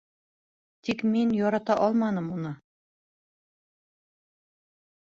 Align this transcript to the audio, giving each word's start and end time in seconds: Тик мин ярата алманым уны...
Тик 0.87 1.03
мин 1.09 1.35
ярата 1.41 1.75
алманым 1.85 2.33
уны... 2.39 2.55